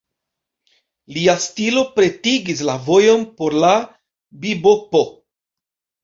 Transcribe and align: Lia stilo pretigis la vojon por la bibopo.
Lia 1.17 1.33
stilo 1.41 1.83
pretigis 1.99 2.63
la 2.69 2.75
vojon 2.87 3.25
por 3.41 3.57
la 3.65 3.69
bibopo. 4.47 5.03